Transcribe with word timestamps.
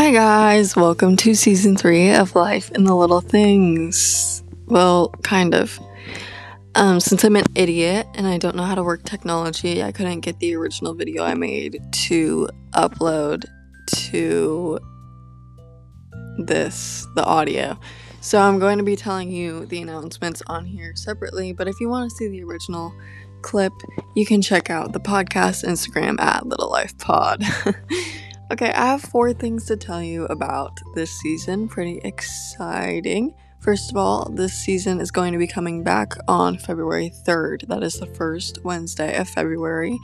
Hi, 0.00 0.12
guys, 0.12 0.76
welcome 0.76 1.16
to 1.16 1.34
season 1.34 1.76
three 1.76 2.14
of 2.14 2.36
Life 2.36 2.70
in 2.70 2.84
the 2.84 2.94
Little 2.94 3.20
Things. 3.20 4.44
Well, 4.66 5.08
kind 5.24 5.56
of. 5.56 5.76
Um, 6.76 7.00
since 7.00 7.24
I'm 7.24 7.34
an 7.34 7.46
idiot 7.56 8.06
and 8.14 8.24
I 8.24 8.38
don't 8.38 8.54
know 8.54 8.62
how 8.62 8.76
to 8.76 8.84
work 8.84 9.02
technology, 9.02 9.82
I 9.82 9.90
couldn't 9.90 10.20
get 10.20 10.38
the 10.38 10.54
original 10.54 10.94
video 10.94 11.24
I 11.24 11.34
made 11.34 11.80
to 12.04 12.48
upload 12.74 13.46
to 13.88 14.78
this, 16.38 17.08
the 17.16 17.24
audio. 17.24 17.76
So 18.20 18.38
I'm 18.38 18.60
going 18.60 18.78
to 18.78 18.84
be 18.84 18.94
telling 18.94 19.32
you 19.32 19.66
the 19.66 19.82
announcements 19.82 20.44
on 20.46 20.64
here 20.64 20.94
separately, 20.94 21.52
but 21.52 21.66
if 21.66 21.80
you 21.80 21.88
want 21.88 22.08
to 22.08 22.16
see 22.16 22.28
the 22.28 22.44
original 22.44 22.94
clip, 23.42 23.72
you 24.14 24.24
can 24.24 24.42
check 24.42 24.70
out 24.70 24.92
the 24.92 25.00
podcast 25.00 25.64
Instagram 25.64 26.20
at 26.20 26.46
Little 26.46 26.70
Life 26.70 26.96
Pod. 26.98 27.42
okay, 28.50 28.72
I 28.72 28.86
have 28.86 29.02
four 29.02 29.32
things 29.32 29.66
to 29.66 29.76
tell 29.76 30.02
you 30.02 30.24
about 30.26 30.78
this 30.94 31.10
season. 31.10 31.68
Pretty 31.68 32.00
exciting. 32.04 33.34
First 33.60 33.90
of 33.90 33.96
all, 33.96 34.30
this 34.30 34.54
season 34.54 35.00
is 35.00 35.10
going 35.10 35.32
to 35.32 35.38
be 35.38 35.46
coming 35.46 35.82
back 35.82 36.14
on 36.28 36.58
February 36.58 37.12
3rd. 37.26 37.66
That 37.68 37.82
is 37.82 37.98
the 37.98 38.06
first 38.06 38.64
Wednesday 38.64 39.16
of 39.16 39.28
February. 39.28 39.98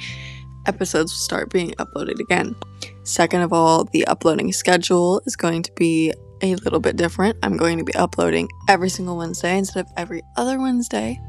Episodes 0.66 1.12
will 1.12 1.18
start 1.18 1.50
being 1.50 1.70
uploaded 1.72 2.18
again. 2.20 2.56
Second 3.04 3.42
of 3.42 3.52
all, 3.52 3.84
the 3.84 4.06
uploading 4.06 4.52
schedule 4.52 5.22
is 5.26 5.36
going 5.36 5.62
to 5.62 5.72
be 5.72 6.12
a 6.42 6.56
little 6.56 6.80
bit 6.80 6.96
different. 6.96 7.38
I'm 7.42 7.56
going 7.56 7.78
to 7.78 7.84
be 7.84 7.94
uploading 7.94 8.48
every 8.68 8.88
single 8.88 9.16
Wednesday 9.16 9.56
instead 9.56 9.86
of 9.86 9.92
every 9.96 10.22
other 10.36 10.58
Wednesday. 10.58 11.20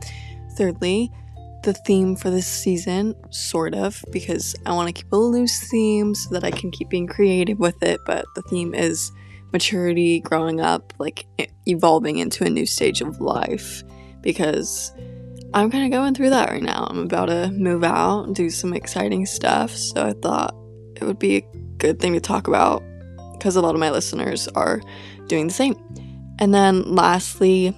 Thirdly, 0.58 1.12
the 1.66 1.74
theme 1.74 2.16
for 2.16 2.30
this 2.30 2.48
season, 2.48 3.16
sort 3.32 3.74
of, 3.74 4.04
because 4.12 4.56
I 4.66 4.74
want 4.74 4.88
to 4.88 4.94
keep 4.94 5.12
a 5.12 5.18
loose 5.18 5.70
theme 5.70 6.16
so 6.16 6.30
that 6.34 6.44
I 6.44 6.52
can 6.52 6.72
keep 6.72 6.90
being 6.90 7.08
creative 7.08 7.60
with 7.60 7.82
it. 7.84 8.00
But 8.06 8.26
the 8.36 8.42
theme 8.44 8.74
is 8.74 9.12
maturity, 9.52 10.22
growing 10.22 10.62
up, 10.62 10.94
like 11.00 11.26
evolving 11.68 12.20
into 12.20 12.46
a 12.46 12.50
new 12.50 12.66
stage 12.66 13.02
of 13.02 13.20
life. 13.20 13.84
Because 14.22 14.94
I'm 15.54 15.70
kind 15.70 15.86
of 15.86 15.92
going 15.92 16.14
through 16.14 16.30
that 16.30 16.50
right 16.50 16.64
now. 16.64 16.88
I'm 16.90 17.00
about 17.00 17.26
to 17.26 17.52
move 17.52 17.84
out, 17.84 18.34
do 18.34 18.50
some 18.50 18.74
exciting 18.74 19.26
stuff. 19.26 19.72
So 19.72 20.06
I 20.06 20.14
thought 20.14 20.56
it 20.96 21.04
would 21.04 21.20
be 21.20 21.38
a 21.38 21.42
good 21.78 22.00
thing 22.00 22.14
to 22.14 22.22
talk 22.22 22.48
about 22.48 22.84
because 23.34 23.56
a 23.56 23.62
lot 23.62 23.76
of 23.76 23.80
my 23.80 23.90
listeners 23.90 24.48
are 24.50 24.82
doing 25.28 25.48
the 25.48 25.54
same. 25.54 25.76
And 26.40 26.54
then 26.54 26.84
lastly, 26.84 27.76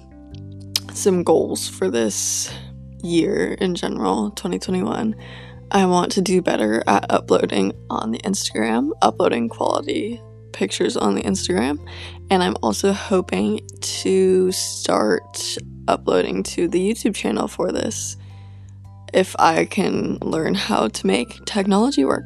some 0.92 1.22
goals 1.22 1.68
for 1.68 1.90
this 1.90 2.52
year 3.02 3.54
in 3.54 3.74
general, 3.74 4.30
2021. 4.30 5.14
I 5.70 5.86
want 5.86 6.12
to 6.12 6.22
do 6.22 6.40
better 6.40 6.82
at 6.86 7.06
uploading 7.10 7.72
on 7.90 8.10
the 8.10 8.18
Instagram, 8.20 8.90
uploading 9.02 9.48
quality 9.48 10.20
pictures 10.52 10.96
on 10.96 11.14
the 11.14 11.22
Instagram, 11.22 11.78
and 12.30 12.42
I'm 12.42 12.56
also 12.62 12.92
hoping 12.92 13.60
to 13.80 14.50
start 14.50 15.58
uploading 15.86 16.42
to 16.42 16.68
the 16.68 16.78
YouTube 16.78 17.14
channel 17.14 17.48
for 17.48 17.70
this 17.70 18.16
if 19.12 19.34
I 19.38 19.64
can 19.64 20.18
learn 20.20 20.54
how 20.54 20.88
to 20.88 21.06
make 21.06 21.44
technology 21.44 22.04
work. 22.04 22.24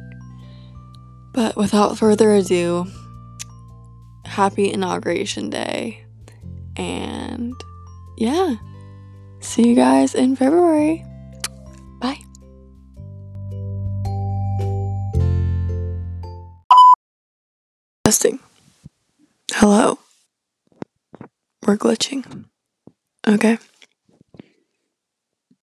But 1.33 1.55
without 1.55 1.97
further 1.97 2.33
ado, 2.33 2.87
happy 4.25 4.71
inauguration 4.71 5.49
day. 5.49 6.05
And 6.75 7.53
yeah. 8.17 8.55
See 9.53 9.69
you 9.69 9.75
guys 9.75 10.15
in 10.15 10.35
February. 10.35 11.05
Bye. 12.01 12.17
Testing. 18.03 18.39
Hello. 19.51 19.99
We're 21.67 21.77
glitching. 21.77 22.45
Okay. 23.27 23.59